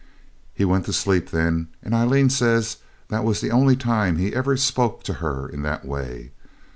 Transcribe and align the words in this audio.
He 0.55 0.65
went 0.65 0.85
to 0.87 0.93
sleep 0.93 1.29
then, 1.29 1.67
and 1.83 1.93
Aileen 1.93 2.31
said 2.31 2.65
that 3.09 3.23
was 3.23 3.39
the 3.39 3.51
only 3.51 3.75
time 3.75 4.17
he 4.17 4.33
ever 4.33 4.57
spoke 4.57 5.03
to 5.03 5.13
her 5.21 5.47
in 5.47 5.61
that 5.61 5.85
way. 5.85 6.31